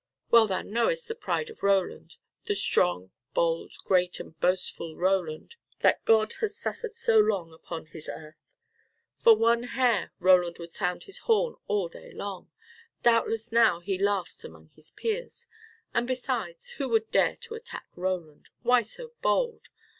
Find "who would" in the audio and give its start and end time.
16.71-17.11